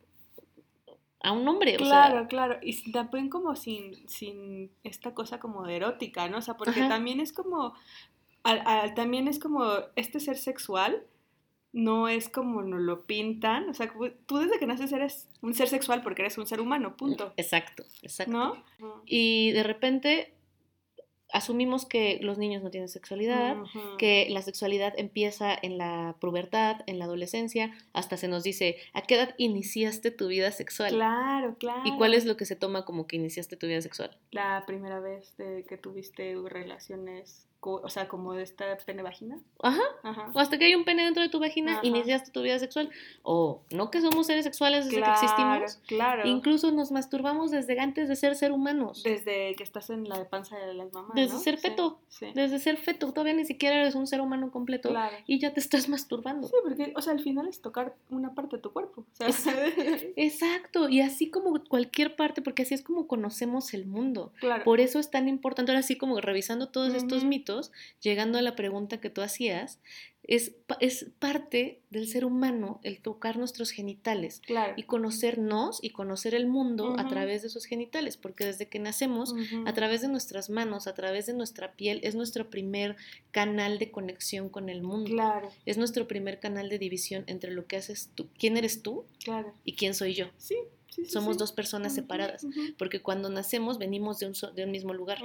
[1.21, 1.75] a un hombre.
[1.75, 6.38] o sea, claro claro y también como sin sin esta cosa como de erótica no
[6.38, 6.88] o sea porque Ajá.
[6.89, 7.73] también es como
[8.43, 9.65] al- al- también es como
[9.97, 11.03] este ser sexual
[11.71, 13.91] no es como nos lo pintan, o sea,
[14.25, 17.84] tú desde que naces eres un ser sexual porque eres un ser humano, punto, Exacto,
[18.01, 18.32] exacto.
[18.32, 18.63] ¿no?
[19.05, 20.34] Y de repente
[21.32, 23.55] asumimos que los niños no tienen sexualidad,
[23.97, 29.03] que la sexualidad empieza en la pubertad, en la adolescencia, hasta se nos dice, ¿a
[29.03, 30.91] qué edad iniciaste tu vida sexual?
[30.91, 31.84] Claro, claro.
[31.86, 34.17] ¿Y cuál es lo que se toma como que iniciaste tu vida sexual?
[34.32, 39.39] la primera vez de que tuviste relaciones, o sea, como de esta pene vagina?
[39.61, 39.81] Ajá.
[40.03, 40.31] Ajá.
[40.33, 41.81] O hasta que hay un pene dentro de tu vagina, Ajá.
[41.83, 42.89] iniciaste tu vida sexual.
[43.23, 45.79] O no que somos seres sexuales desde Claro, que existimos.
[45.87, 46.27] claro.
[46.27, 49.03] Incluso nos masturbamos desde antes de ser ser humanos.
[49.03, 51.15] Desde que estás en la panza de las mamás.
[51.15, 51.39] Desde ¿no?
[51.39, 51.99] ser feto.
[52.07, 55.15] Sí, Desde ser feto, todavía ni siquiera eres un ser humano completo claro.
[55.27, 56.47] y ya te estás masturbando.
[56.47, 59.03] Sí, porque, o sea, al final es tocar una parte de tu cuerpo.
[59.13, 59.27] Sea,
[60.15, 64.31] Exacto, y así como cualquier parte, porque así es como conocemos el mundo.
[64.39, 64.63] claro.
[64.63, 67.48] Por eso es tan importante, ahora sí como revisando todos estos mitos,
[68.01, 69.79] llegando a la pregunta que tú hacías,
[70.23, 74.73] es, es parte del ser humano el tocar nuestros genitales Claro.
[74.77, 79.33] y conocernos y conocer el mundo a través de esos genitales, porque desde que nacemos,
[79.65, 82.95] a través de nuestras manos, a través de nuestra piel, es nuestro primer
[83.31, 85.09] canal de conexión con el mundo.
[85.09, 89.05] Claro, Es nuestro primer canal de división entre lo que haces tú, quién eres tú
[89.23, 89.53] claro.
[89.65, 90.27] y quién soy yo.
[90.38, 90.57] Sí,
[90.89, 91.12] sí, sí.
[91.12, 91.39] Somos sí.
[91.39, 92.45] dos personas separadas,
[92.78, 95.19] porque cuando nacemos venimos de un, so- de un mismo lugar.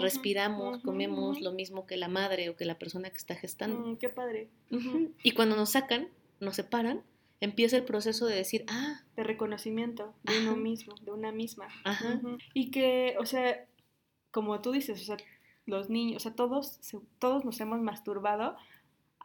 [0.00, 3.78] Respiramos, comemos lo mismo que la madre o que la persona que está gestando.
[3.80, 4.48] Mm, qué padre.
[5.22, 6.08] Y cuando nos sacan,
[6.40, 7.02] nos separan,
[7.40, 11.68] empieza el proceso de decir, ah, De reconocimiento de uno mismo, de una misma.
[11.84, 12.20] Ajá.
[12.54, 13.64] Y que, o sea,
[14.30, 15.16] como tú dices, o sea,
[15.66, 16.78] los niños, o sea, todos,
[17.18, 18.56] todos nos hemos masturbado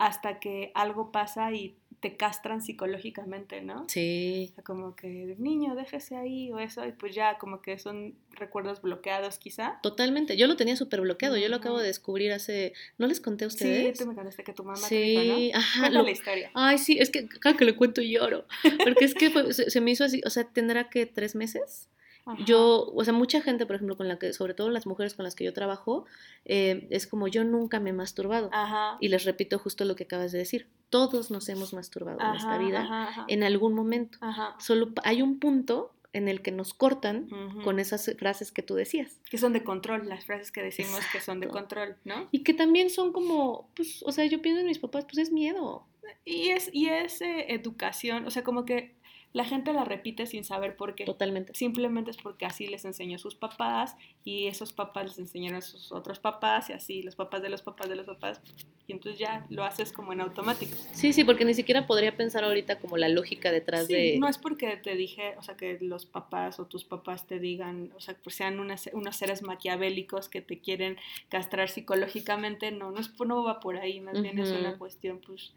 [0.05, 3.87] hasta que algo pasa y te castran psicológicamente, ¿no?
[3.87, 7.77] sí, O sea, como que, niño, déjese ahí o eso, y pues ya, como que
[7.77, 9.77] son recuerdos bloqueados quizá.
[9.83, 10.35] totalmente.
[10.35, 13.49] Yo lo tenía súper bloqueado, yo lo acabo de descubrir hace, ¿no les conté a
[13.51, 13.99] Sí, ustedes?
[13.99, 15.35] tú me contaste que tu mamá te dijo, ¿no?
[15.35, 15.79] Sí, ajá.
[15.81, 16.51] Cuenta lo- la historia.
[16.55, 18.45] Ay, sí, es que cada que le cuento lloro.
[18.83, 21.87] Porque es que fue- se, se me hizo así, o sea, tendrá que tres meses.
[22.25, 22.43] Ajá.
[22.45, 25.23] Yo, o sea, mucha gente, por ejemplo, con la que, sobre todo las mujeres con
[25.23, 26.05] las que yo trabajo,
[26.45, 28.49] eh, es como yo nunca me he masturbado.
[28.51, 28.97] Ajá.
[28.99, 30.67] Y les repito justo lo que acabas de decir.
[30.89, 34.17] Todos nos hemos masturbado en esta vida en algún momento.
[34.21, 34.55] Ajá.
[34.59, 37.29] Solo hay un punto en el que nos cortan
[37.63, 39.19] con esas frases que tú decías.
[39.29, 42.27] Que son de control, las frases que decimos que son de control, ¿no?
[42.31, 45.31] Y que también son como, pues, o sea, yo pienso en mis papás, pues es
[45.31, 45.85] miedo.
[46.25, 48.93] Y es, y es eh, educación, o sea, como que
[49.33, 51.05] la gente la repite sin saber por qué.
[51.05, 51.53] Totalmente.
[51.53, 55.91] Simplemente es porque así les enseñó sus papás y esos papás les enseñaron a sus
[55.91, 58.41] otros papás y así los papás de los papás de los papás.
[58.87, 60.75] Y entonces ya lo haces como en automático.
[60.91, 64.17] Sí, sí, porque ni siquiera podría pensar ahorita como la lógica detrás Sí, de...
[64.19, 67.93] no es porque te dije, o sea, que los papás o tus papás te digan,
[67.95, 70.97] o sea, pues sean unas- unos seres maquiavélicos que te quieren
[71.29, 75.53] castrar psicológicamente, no, no, es, no va por ahí, más bien es una cuestión, pues,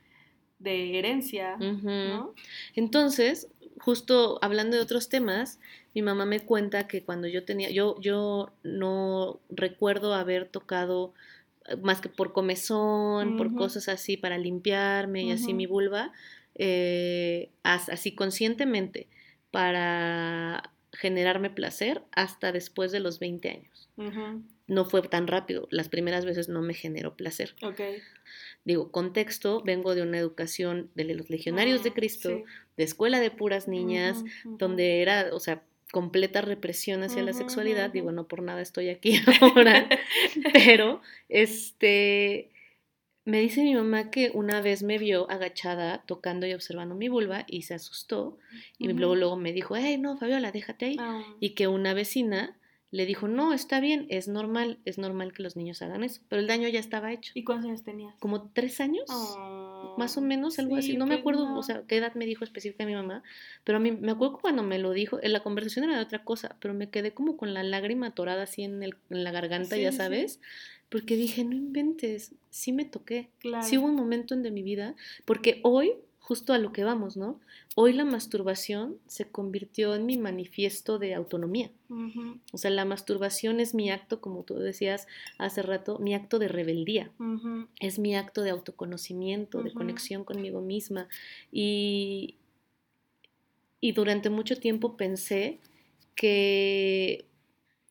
[0.60, 1.56] de herencia.
[1.56, 2.34] ¿no?
[2.76, 5.58] Entonces, justo hablando de otros temas,
[5.94, 11.12] mi mamá me cuenta que cuando yo tenía, yo, yo no recuerdo haber tocado
[11.66, 16.12] eh, más que por comezón, por cosas así para limpiarme y así mi vulva,
[16.54, 19.08] eh, as- así conscientemente
[19.50, 23.88] para generarme placer hasta después de los 20 años.
[24.66, 27.54] No fue tan rápido, las primeras veces no me generó placer.
[28.64, 32.44] Digo, contexto, vengo de una educación de los legionarios de Mm, Cristo, sí.
[32.76, 37.90] De escuela de puras niñas, donde era, o sea, completa represión hacia la sexualidad.
[37.90, 39.88] Digo, no por nada estoy aquí ahora,
[40.52, 42.50] pero este
[43.24, 47.44] me dice mi mamá que una vez me vio agachada tocando y observando mi vulva
[47.48, 48.36] y se asustó
[48.76, 50.96] y luego luego me dijo, hey, no, Fabiola, déjate ahí.
[51.00, 52.56] Ah, Y que una vecina
[52.94, 56.40] le dijo, no, está bien, es normal, es normal que los niños hagan eso, pero
[56.40, 57.32] el daño ya estaba hecho.
[57.34, 58.14] ¿Y cuántos años tenías?
[58.20, 60.92] Como tres años Oh, más o menos, algo así.
[60.92, 61.58] sí, No me acuerdo, no.
[61.58, 63.22] o sea, qué edad me dijo específica mi mamá,
[63.64, 66.24] pero a mí me acuerdo cuando me lo dijo, en la conversación era de otra
[66.24, 69.74] cosa, pero me quedé como con la lágrima atorada así en, el, en la garganta,
[69.76, 69.98] Sí, ya sí.
[69.98, 70.40] sabes,
[70.88, 73.28] porque dije, no inventes, sí me toqué.
[73.40, 73.66] Claro.
[73.66, 75.94] Sí hubo un momento en de mi vida, porque hoy,
[76.26, 77.38] justo a lo que vamos, ¿no?
[77.76, 81.70] Hoy la masturbación se convirtió en mi manifiesto de autonomía.
[82.50, 85.06] O sea, la masturbación es mi acto, como tú decías
[85.36, 87.10] hace rato, mi acto de rebeldía
[87.78, 91.08] es mi acto de autoconocimiento, de conexión conmigo misma.
[91.52, 92.36] Y,
[93.80, 95.60] y durante mucho tiempo pensé
[96.14, 97.26] que,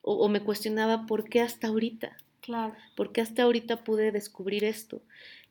[0.02, 2.74] o, o me cuestionaba por qué hasta ahorita, Claro.
[2.96, 5.02] por qué hasta ahorita pude descubrir esto.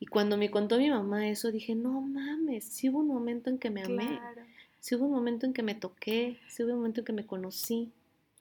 [0.03, 3.59] Y cuando me contó mi mamá eso, dije, no mames, sí hubo un momento en
[3.59, 4.43] que me amé, Claro.
[4.81, 7.25] sí hubo un momento en que me toqué, sí hubo un momento en que me
[7.25, 7.93] conocí.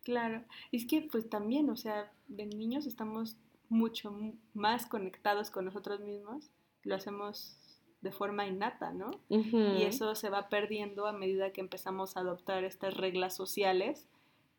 [0.02, 3.38] Claro, es que pues también, o sea, de niños estamos
[3.70, 4.12] mucho
[4.56, 6.50] más conectados con nosotros mismos,
[6.82, 7.60] lo hacemos
[8.02, 9.12] de forma innata, ¿no?
[9.30, 9.56] Ujú.
[9.78, 14.08] Y eso se va perdiendo a medida que empezamos a adoptar estas reglas sociales,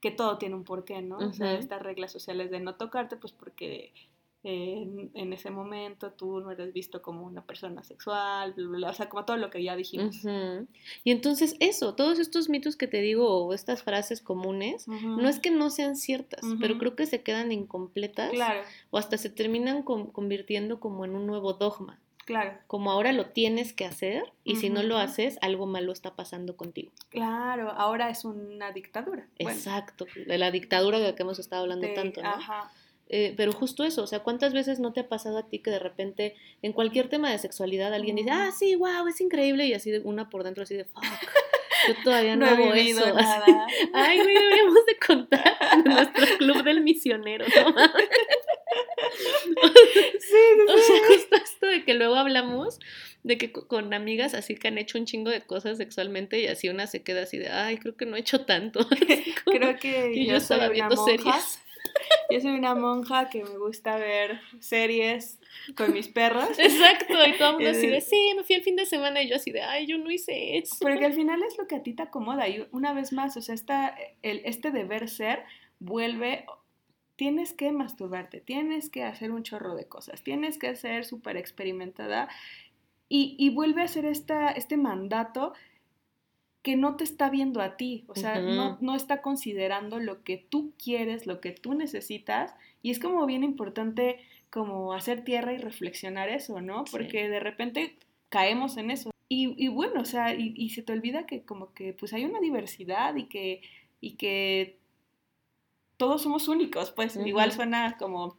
[0.01, 1.19] que todo tiene un porqué, ¿no?
[1.19, 3.93] O sea, estas reglas sociales de no tocarte, pues porque
[4.45, 8.91] en, en ese momento tú no eres visto como una persona sexual, bla, bla, bla,
[8.91, 10.17] o sea, como todo lo que ya dijimos.
[11.05, 15.39] Y entonces eso, todos estos mitos que te digo o estas frases comunes, no es
[15.39, 19.83] que no sean ciertas, pero creo que se quedan incompletas Claro, o hasta se terminan
[19.83, 22.59] con- convirtiendo como en un nuevo dogma, claro.
[22.67, 26.57] como ahora lo tienes que hacer y si no lo haces, algo malo está pasando
[26.57, 26.91] contigo.
[27.11, 29.29] Claro, ahora es una dictadura.
[29.41, 32.29] Bueno, Exacto, de la dictadura de la que hemos estado hablando de- tanto, ¿no?
[32.31, 32.73] Ajá.
[33.09, 35.71] Eh, pero justo eso, o sea, ¿cuántas veces no te ha pasado a ti que
[35.71, 38.39] de repente en cualquier tema de sexualidad alguien dice, Ujú.
[38.41, 41.05] ah, sí, wow, es increíble, y así de una por dentro, así de, fuck,
[41.89, 43.07] yo todavía no, No he hago eso.
[43.15, 43.45] nada.
[43.67, 43.75] así.
[43.93, 47.75] Ay, güey, deberíamos de contar nuestro club del misionero, ¿no?
[49.13, 49.25] sí,
[50.21, 50.37] sí,
[50.69, 52.79] O sea, justo esto de que luego hablamos
[53.23, 56.47] de que co- con amigas así que han hecho un chingo de cosas sexualmente y
[56.47, 58.81] así una se queda así de, ay, creo que no he hecho tanto.
[59.45, 61.11] Como- Creo que y yo, estaba viendo monja.
[61.11, 61.59] series.
[62.31, 65.39] Yo soy una monja que me gusta ver series
[65.77, 66.59] con mis perros.
[66.59, 69.23] Exacto, y todo el mundo así de, Eh, sí, me fui el fin de semana
[69.23, 70.77] y yo así de, ay, yo no hice eso.
[70.81, 72.49] Porque al final es lo que a ti te acomoda.
[72.49, 75.45] Y una vez más, o sea, esta, el, este deber ser
[75.79, 76.47] vuelve.
[77.17, 82.29] Tienes que masturbarte, tienes que hacer un chorro de cosas, tienes que ser súper experimentada
[83.09, 85.53] y, y vuelve a ser esta, este mandato
[86.63, 90.37] que no te está viendo a ti, o sea, no, no está considerando lo que
[90.37, 95.59] tú quieres, lo que tú necesitas, y es como bien importante como hacer tierra y
[95.59, 96.87] reflexionar eso, ¿no?
[96.87, 96.93] Sí.
[96.93, 97.97] Porque de repente
[98.29, 99.11] caemos en eso.
[99.29, 102.25] Y, y bueno, o sea, y, y se te olvida que como que pues hay
[102.25, 103.63] una diversidad y que,
[104.01, 104.79] y que
[105.97, 108.37] todos somos únicos, pues igual suena como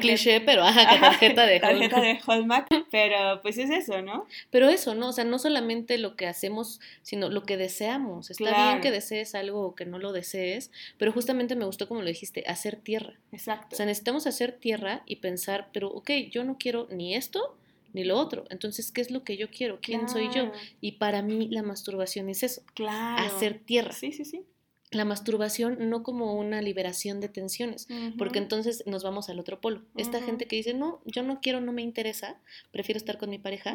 [0.00, 4.26] Cliché, pero ajá, que tarjeta de tarjeta de Hallmark, pero pues es eso, ¿no?
[4.50, 5.08] Pero eso, ¿no?
[5.08, 8.30] O sea, no solamente lo que hacemos, sino lo que deseamos.
[8.30, 12.02] Está bien que desees algo o que no lo desees, pero justamente me gustó como
[12.02, 13.14] lo dijiste, hacer tierra.
[13.32, 13.74] Exacto.
[13.74, 17.56] O sea, necesitamos hacer tierra y pensar, pero ok, yo no quiero ni esto
[17.92, 18.44] ni lo otro.
[18.50, 19.80] Entonces, ¿qué es lo que yo quiero?
[19.80, 20.52] ¿Quién soy yo?
[20.80, 23.22] Y para mí la masturbación es eso, Claro.
[23.24, 23.92] hacer tierra.
[23.92, 24.44] Sí, sí, sí.
[24.90, 27.86] La masturbación no como una liberación de tensiones,
[28.18, 29.82] porque entonces nos vamos al otro polo.
[29.96, 32.40] Esta gente que dice, no, yo no quiero, no me interesa,
[32.72, 33.74] prefiero estar con mi pareja.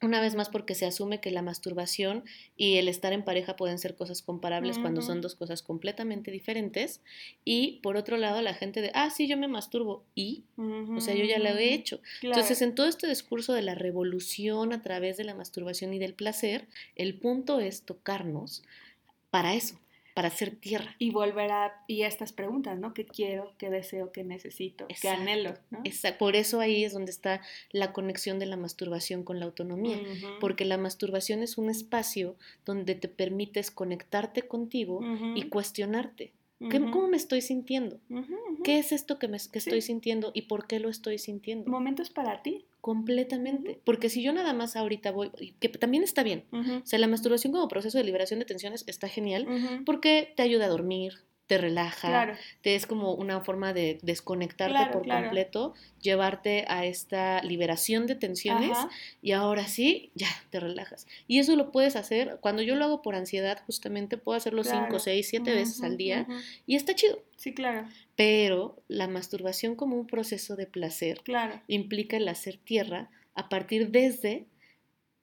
[0.00, 2.24] Una vez más porque se asume que la masturbación
[2.56, 7.02] y el estar en pareja pueden ser cosas comparables cuando son dos cosas completamente diferentes.
[7.44, 10.04] Y por otro lado, la gente de, ah, sí, yo me masturbo.
[10.14, 12.00] Y, o sea, yo ya lo he hecho.
[12.20, 12.36] Claro.
[12.36, 16.14] Entonces, en todo este discurso de la revolución a través de la masturbación y del
[16.14, 18.62] placer, el punto es tocarnos
[19.30, 19.78] para eso,
[20.16, 20.96] para hacer tierra.
[20.98, 22.94] Y volver a, y a estas preguntas, ¿no?
[22.94, 25.20] ¿Qué quiero, qué deseo, qué necesito, qué Exacto.
[25.20, 25.80] anhelo, ¿no?
[25.84, 30.00] Esa- por eso ahí es donde está la conexión de la masturbación con la autonomía.
[30.40, 35.00] Porque la masturbación es un espacio donde te permites conectarte contigo
[35.34, 36.32] y cuestionarte.
[36.70, 36.80] ¿Qué-.
[36.80, 38.00] ¿Cómo me estoy sintiendo?
[38.64, 39.68] ¿Qué es esto que, me, que Sí.
[39.68, 41.70] estoy sintiendo y por qué lo estoy sintiendo?
[41.70, 42.64] Momentos para ti.
[42.86, 43.80] Completamente.
[43.84, 47.52] Porque si yo nada más ahorita voy, que también está bien, o sea, la masturbación
[47.52, 49.48] como proceso de liberación de tensiones está genial
[49.84, 51.14] porque te ayuda a dormir,
[51.46, 52.34] te relaja, Claro.
[52.60, 55.26] te es como una forma de desconectarte Claro, por claro.
[55.26, 58.90] completo, llevarte a esta liberación de tensiones Ajá.
[59.22, 61.06] y ahora sí, ya te relajas.
[61.28, 64.78] Y eso lo puedes hacer, cuando yo lo hago por ansiedad, justamente puedo hacerlo cinco,
[64.88, 64.98] Claro.
[64.98, 66.26] seis, siete veces al día
[66.66, 67.22] y está chido.
[67.36, 71.60] Sí, claro, Pero la masturbación como un proceso de placer claro.
[71.68, 74.46] implica el hacer tierra a partir desde,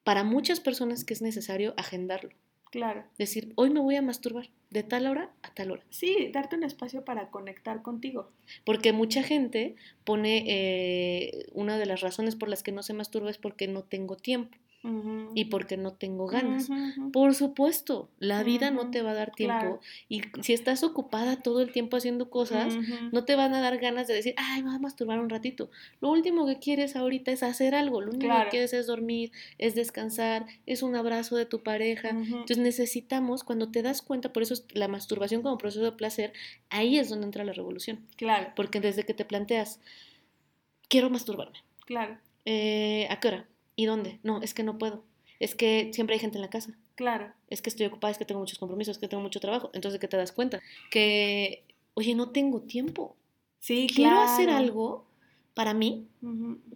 [0.04, 2.30] para muchas personas que es necesario agendarlo.
[2.70, 3.04] Claro.
[3.18, 5.84] Decir, hoy me voy a masturbar de tal hora a tal hora.
[5.88, 8.28] Sí, darte un espacio para conectar contigo.
[8.64, 13.30] Porque mucha gente pone, eh, una de las razones por las que no se masturba
[13.30, 14.58] es porque no tengo tiempo
[15.34, 16.68] Y porque no tengo ganas.
[17.12, 19.80] Por supuesto, la vida no te va a dar tiempo claro.
[20.10, 22.74] y si estás ocupada todo el tiempo haciendo cosas,
[23.10, 25.70] no te van a dar ganas de decir, ay, me voy a masturbar un ratito.
[26.00, 28.44] Lo último que quieres ahorita es hacer algo, lo único Claro.
[28.44, 32.10] que quieres es dormir, es descansar, es un abrazo de tu pareja.
[32.10, 36.32] Entonces necesitamos, cuando te das cuenta, por eso es la masturbación como proceso de placer,
[36.68, 38.06] ahí es donde entra la revolución.
[38.16, 39.80] Claro, Porque desde que te planteas,
[40.88, 43.48] quiero masturbarme, claro, eh, ¿a qué hora?
[43.76, 44.18] ¿Y dónde?
[44.22, 45.02] No, es que no puedo.
[45.40, 46.72] Es que siempre hay gente en la casa.
[46.94, 47.32] claro.
[47.48, 49.70] Es que estoy ocupada, es que tengo muchos compromisos, es que tengo mucho trabajo.
[49.74, 50.60] Entonces, ¿qué te das cuenta?
[50.90, 51.62] Que,
[51.94, 53.14] oye, no tengo tiempo.
[53.60, 55.04] Sí, Quiero hacer algo
[55.54, 56.06] para mí,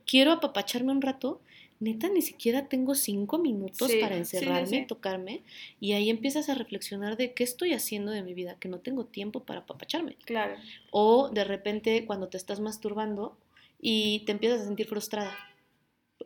[0.06, 1.40] quiero apapacharme un rato.
[1.80, 4.84] Neta, ni siquiera tengo cinco minutos Sí, para sí, encerrarme, sí.
[4.86, 5.42] tocarme,
[5.80, 9.04] y ahí empiezas a reflexionar de qué estoy haciendo de mi vida, que no tengo
[9.04, 10.16] tiempo para apapacharme.
[10.24, 10.56] Claro.
[10.90, 13.36] O de repente cuando te estás masturbando
[13.80, 15.36] y te empiezas a sentir frustrada.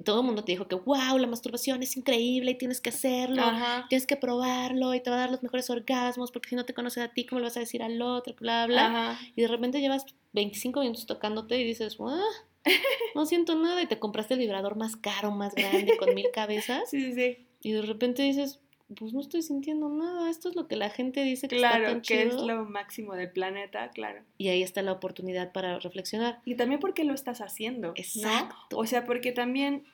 [0.05, 3.43] Todo el mundo te dijo que, wow, la masturbación es increíble y tienes que hacerlo,
[3.43, 3.87] Ajá.
[3.91, 6.73] tienes que probarlo y te va a dar los mejores orgasmos porque si no te
[6.75, 8.35] conoces a ti, ¿cómo le vas a decir al otro?
[8.41, 8.87] Bla, bla.
[8.87, 9.19] Ajá.
[9.37, 12.23] Y de repente llevas 25 minutos tocándote y dices, "Ah,
[13.15, 16.89] no siento nada y te compraste el vibrador más caro, más grande, con mil cabezas
[16.89, 17.47] Sí, sí, sí.
[17.63, 18.61] y de repente dices,
[18.95, 22.03] pues no estoy sintiendo nada, esto es lo que la gente dice que está Claro,
[22.03, 24.23] que es lo máximo del planeta, claro.
[24.39, 26.41] Y ahí está la oportunidad para reflexionar.
[26.45, 27.89] Y también porque lo estás haciendo.
[27.89, 27.95] ¿no?
[27.97, 28.79] Exacto.
[28.79, 29.85] O sea, porque también,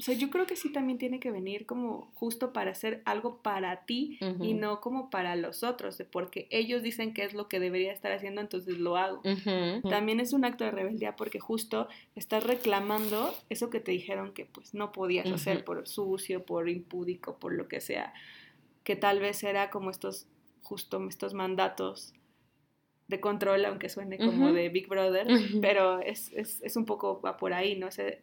[0.00, 3.42] o sea, yo creo que sí también tiene que venir como justo para hacer algo
[3.42, 4.54] para ti y Ujú.
[4.54, 8.40] no como para los otros, porque ellos dicen que es lo que debería estar haciendo,
[8.40, 9.18] entonces lo hago.
[9.18, 9.86] Ujú.
[9.90, 14.46] También es un acto de rebeldía porque justo estás reclamando eso que te dijeron que
[14.46, 15.64] pues no podías hacer Ujú.
[15.66, 18.14] por sucio, por impúdico, por lo que sea,
[18.84, 20.26] que tal vez era como estos
[20.62, 22.14] justo estos mandatos
[23.08, 25.26] de control, aunque suene como de Big Brother,
[25.60, 27.88] pero es, es, es un poco va por ahí, ¿no?
[27.88, 28.16] Es, tam-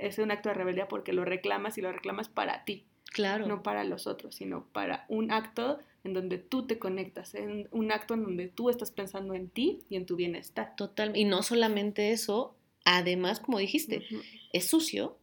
[0.00, 3.46] es un acto de rebeldía porque lo reclamas y lo reclamas para ti, Claro.
[3.46, 7.90] no para los otros, sino para un acto en donde tú te conectas, en un
[7.92, 10.74] acto en donde tú estás pensando en ti y en tu bienestar.
[10.76, 11.16] Total.
[11.16, 14.04] Y no solamente eso, además, como dijiste,
[14.52, 15.16] es sucio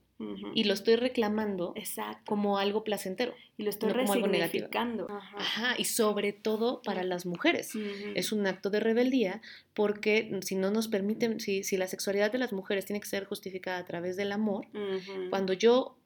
[0.53, 2.23] y lo estoy reclamando Exacto.
[2.25, 3.33] como algo placentero.
[3.57, 4.67] Y lo estoy no como algo negativo.
[4.67, 5.07] resignificando.
[5.09, 5.37] Ajá.
[5.37, 5.75] Ajá.
[5.77, 7.73] Y sobre todo para las mujeres.
[8.15, 9.41] Es un acto de rebeldía
[9.73, 13.25] porque si no nos permiten, si, si la sexualidad de las mujeres tiene que ser
[13.25, 14.67] justificada a través del amor,
[15.29, 15.97] cuando yo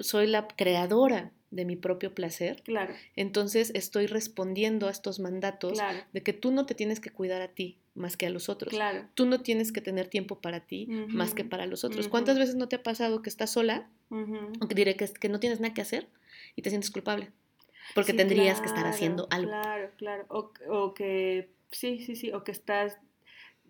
[0.00, 5.98] soy la creadora de mi propio placer, Claro, entonces estoy respondiendo a estos mandatos claro,
[6.12, 8.70] de que tú no te tienes que cuidar a ti más que a los otros.
[8.72, 9.06] claro.
[9.14, 12.08] Tú no tienes que tener tiempo para ti más que para los otros.
[12.08, 15.40] ¿Cuántas veces no te ha pasado que estás sola, o que diré que, que no
[15.40, 16.06] tienes nada que hacer
[16.54, 17.30] y te sientes culpable?
[17.94, 19.50] Porque Sí, tendrías que estar haciendo algo.
[19.50, 20.26] Claro, claro.
[20.28, 22.98] O, o que, sí, sí, sí, o que estás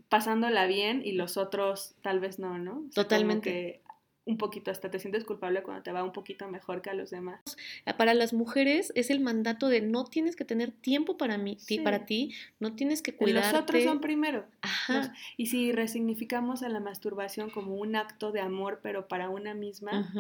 [0.09, 2.73] pasándola bien y los otros tal vez no, ¿no?
[2.73, 3.81] O sea, como Totalmente.
[4.29, 7.11] Un poquito, hasta te sientes culpable cuando te va un poquito mejor que a los
[7.11, 7.41] demás.
[7.87, 11.57] Ah, Para las mujeres es el mandato de no tienes que tener tiempo para mí,
[11.57, 11.79] ti- Sí.
[11.81, 13.59] para ti, no tienes que Los cuidarte.
[13.59, 14.45] otros son primero.
[14.61, 14.99] Ajá.
[14.99, 19.55] Los- y si resignificamos a la masturbación como un acto de amor, pero para una
[19.55, 20.13] misma,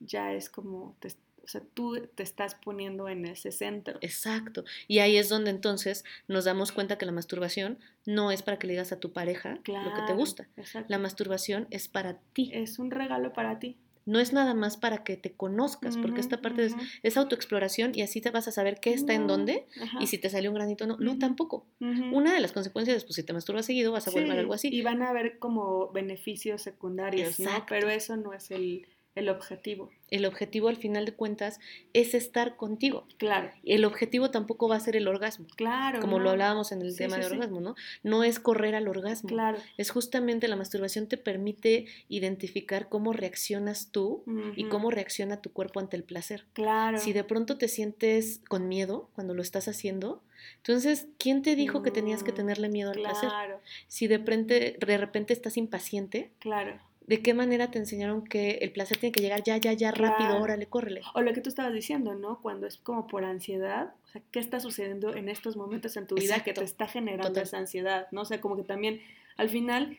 [0.00, 3.98] ya es como, te- o sea, tú te estás poniendo en ese centro.
[4.00, 4.64] Exacto.
[4.88, 8.66] Y ahí es donde entonces nos damos cuenta que la masturbación no es para que
[8.66, 10.48] le digas a tu pareja lo que te gusta.
[10.56, 10.86] exacto.
[10.90, 12.50] La masturbación es para ti.
[12.52, 13.78] Es un regalo para ti.
[14.06, 16.68] No es nada más para que te conozcas, porque esta parte
[17.02, 19.66] es, autoexploración y así te vas a saber qué está en dónde
[20.00, 20.96] y si te salió un granito o no.
[20.98, 21.66] No, tampoco.
[21.78, 24.54] Una de las consecuencias es, pues si te masturbas seguido vas a volver Sí, algo
[24.54, 24.68] así.
[24.72, 27.50] Y van a haber como beneficios secundarios, ¿no?
[27.68, 29.90] Pero eso no es el, el objetivo.
[30.08, 31.60] El objetivo al final de cuentas
[31.92, 33.06] es estar contigo.
[33.16, 36.00] Claro, El objetivo tampoco va a ser el orgasmo, claro.
[36.00, 36.24] como no.
[36.24, 37.34] lo hablábamos en el Sí, tema sí, de sí.
[37.34, 37.74] orgasmo, ¿no?
[38.02, 39.28] No es correr al orgasmo.
[39.28, 39.58] Claro.
[39.76, 44.24] Es justamente la masturbación te permite identificar cómo reaccionas tú
[44.56, 46.46] y cómo reacciona tu cuerpo ante el placer.
[46.52, 46.98] Claro.
[46.98, 50.22] Si de pronto te sientes con miedo cuando lo estás haciendo,
[50.56, 53.28] entonces, ¿quién te dijo que tenías que Mm, tenerle miedo al placer?
[53.28, 56.80] Claro, Si de repente, de repente estás impaciente, claro.
[57.06, 60.28] ¿De qué manera te enseñaron que el placer tiene que llegar ya, ya, ya, rápido,
[60.30, 60.42] Claro.
[60.42, 61.00] órale, córrele?
[61.14, 62.40] O lo que tú estabas diciendo, ¿no?
[62.40, 66.14] Cuando es como por ansiedad, o sea, ¿qué está sucediendo en estos momentos en tu
[66.14, 67.42] vida que te está generando Total.
[67.44, 68.20] esa ansiedad, ¿no?
[68.22, 69.00] O sea, como que también
[69.36, 69.98] al final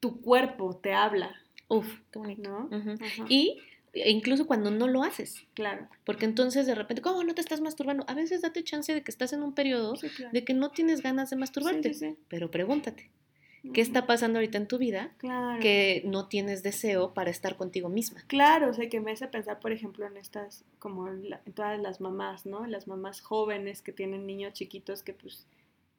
[0.00, 1.34] tu cuerpo te habla,
[1.68, 2.50] Uf, qué bonito.
[2.50, 2.68] ¿no?
[3.28, 3.58] Y
[3.92, 5.88] e incluso cuando no lo haces, claro.
[6.04, 8.04] porque entonces de repente, ¿cómo no te estás masturbando?
[8.08, 10.32] A veces date chance de que estás en un periodo Sí, claro.
[10.32, 12.16] de que no tienes ganas de masturbarte, sí, sí.
[12.28, 13.10] pero pregúntate,
[13.72, 15.60] ¿qué está pasando ahorita en tu vida Claro.
[15.60, 18.22] que no tienes deseo para estar contigo misma?
[18.26, 21.52] Claro, o sea, que me hace pensar, por ejemplo, en estas, como en, la- en
[21.52, 22.66] todas las mamás, ¿no?
[22.66, 25.46] Las mamás jóvenes que tienen niños chiquitos que pues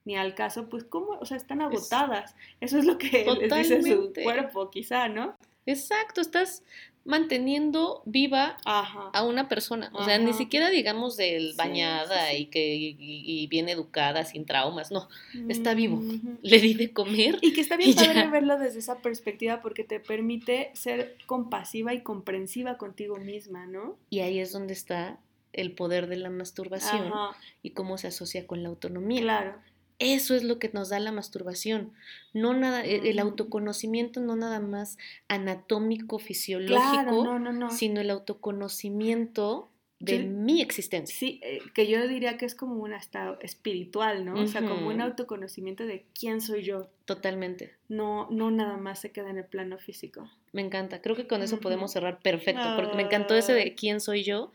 [0.04, 2.36] ni al caso, pues cómo, o sea, están agotadas.
[2.60, 4.24] Eso es lo que les dice su Totalmente.
[4.24, 5.38] cuerpo, quizá, ¿no?
[5.68, 6.64] Exacto, estás
[7.04, 9.10] manteniendo viva Ajá.
[9.14, 12.42] a una persona, o sea, ni siquiera digamos del Sí, bañada sí, sí.
[12.44, 15.08] y que y, y bien educada, sin traumas, no,
[15.50, 16.02] está vivo.
[16.42, 17.40] Le di de comer.
[17.42, 18.06] Y que está bien ya.
[18.06, 23.98] padre verlo desde esa perspectiva porque te permite ser compasiva y comprensiva contigo misma, ¿no?
[24.10, 25.18] Y ahí es donde está
[25.54, 29.22] el poder de la masturbación Ajá, y cómo se asocia con la autonomía.
[29.22, 29.71] claro.
[30.02, 31.94] Eso es lo que nos da la masturbación.
[32.34, 33.30] No nada, e- el Ujú.
[33.30, 37.70] autoconocimiento no nada más anatómico, Claro, fisiológico, no, no, no.
[37.72, 41.16] sino el autoconocimiento de Yo- mi existencia.
[41.16, 44.34] Sí, eh, que yo diría que es como un hasta espiritual, ¿no?
[44.34, 46.90] O sea, como un autoconocimiento de quién soy yo.
[47.06, 47.76] Totalmente.
[47.88, 50.28] No, no nada más se queda en el plano físico.
[50.54, 51.02] Me encanta.
[51.04, 53.76] Creo que con eso podemos cerrar perfecto, porque me encantó ese de Ay.
[53.76, 54.52] quién soy yo.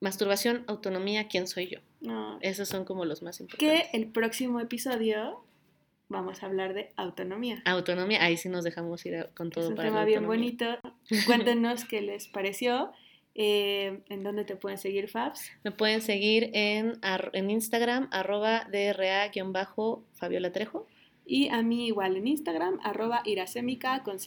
[0.00, 1.78] Masturbación, autonomía, quién soy yo.
[2.00, 2.38] No.
[2.42, 3.88] Esos son como los más Que importantes.
[3.94, 5.42] el próximo episodio
[6.08, 7.62] vamos a hablar de autonomía.
[7.64, 10.66] Autonomía, ahí sí nos dejamos ir con es todo un para tema bien bonito.
[11.26, 12.92] Cuéntenos qué les pareció.
[13.36, 15.50] Eh, ¿En dónde te pueden seguir, Fabs?
[15.64, 17.00] Me pueden seguir en,
[17.32, 20.86] en Instagram, arroba DRA-Fabiola Trejo.
[21.26, 24.18] Y a mí igual en Instagram, arroba iracémica con.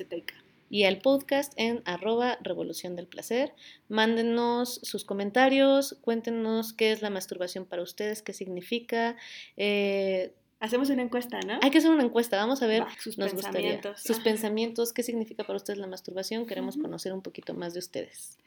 [0.70, 3.54] Y al podcast en arroba Revolución del Placer.
[3.90, 9.16] Mándenos sus comentarios, cuéntenos qué es la masturbación para ustedes, qué significa.
[9.56, 11.60] Eh, Hacemos una encuesta, ¿no?
[11.62, 12.84] hay que hacer una encuesta, vamos a ver.
[13.00, 13.74] Sus Nos gustaría.
[13.74, 14.02] pensamientos.
[14.02, 14.24] Sus Ajá.
[14.24, 16.46] pensamientos, qué significa para ustedes la masturbación.
[16.48, 18.38] Queremos conocer un poquito más de ustedes.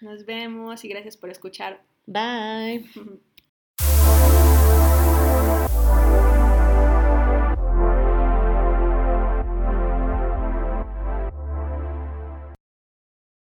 [0.00, 1.82] Nos vemos y gracias por escuchar.
[2.06, 2.84] Bye.